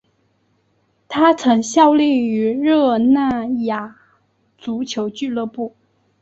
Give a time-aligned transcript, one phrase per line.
[1.07, 3.97] 他曾效力于热那亚
[4.57, 5.75] 足球俱乐部。